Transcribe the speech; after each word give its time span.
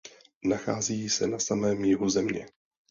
Nachází 0.43 1.09
se 1.09 1.27
na 1.27 1.39
samém 1.39 1.85
jihu 1.85 2.09
země. 2.09 2.45